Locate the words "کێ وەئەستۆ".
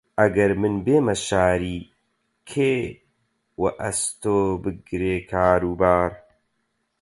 2.49-4.39